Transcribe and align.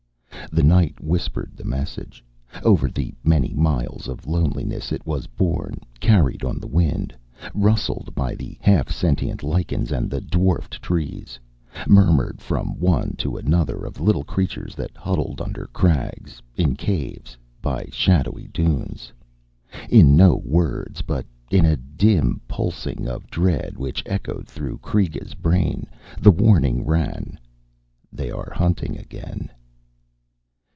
The 0.53 0.63
night 0.63 0.99
whispered 0.99 1.53
the 1.55 1.63
message. 1.63 2.21
Over 2.61 2.89
the 2.89 3.13
many 3.23 3.53
miles 3.55 4.09
of 4.09 4.27
loneliness 4.27 4.91
it 4.91 5.05
was 5.07 5.27
borne, 5.27 5.79
carried 6.01 6.43
on 6.43 6.59
the 6.59 6.67
wind, 6.67 7.15
rustled 7.53 8.13
by 8.13 8.35
the 8.35 8.57
half 8.59 8.89
sentient 8.91 9.43
lichens 9.43 9.93
and 9.93 10.09
the 10.09 10.19
dwarfed 10.19 10.81
trees, 10.81 11.39
murmured 11.87 12.41
from 12.41 12.77
one 12.79 13.13
to 13.19 13.37
another 13.37 13.85
of 13.85 13.93
the 13.93 14.03
little 14.03 14.25
creatures 14.25 14.75
that 14.75 14.97
huddled 14.97 15.39
under 15.39 15.67
crags, 15.67 16.41
in 16.57 16.75
caves, 16.75 17.37
by 17.61 17.85
shadowy 17.89 18.49
dunes. 18.51 19.13
In 19.89 20.17
no 20.17 20.35
words, 20.43 21.01
but 21.01 21.25
in 21.49 21.65
a 21.65 21.77
dim 21.77 22.41
pulsing 22.49 23.07
of 23.07 23.27
dread 23.29 23.77
which 23.77 24.03
echoed 24.05 24.47
through 24.49 24.79
Kreega's 24.79 25.33
brain, 25.33 25.87
the 26.19 26.31
warning 26.31 26.83
ran 26.85 27.39
_They 28.13 28.35
are 28.35 28.51
hunting 28.53 28.97
again. 28.97 29.49